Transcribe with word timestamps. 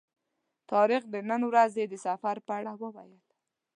طارق 0.71 1.03
د 1.13 1.15
نن 1.29 1.41
ورځې 1.49 1.83
د 1.87 1.93
سفر 2.05 2.35
په 2.47 2.51
اړه 2.59 2.71
وویل. 2.81 3.21